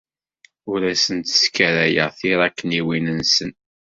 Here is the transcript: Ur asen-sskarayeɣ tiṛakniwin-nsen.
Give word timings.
Ur 0.71 0.81
asen-sskarayeɣ 0.93 2.09
tiṛakniwin-nsen. 2.19 3.51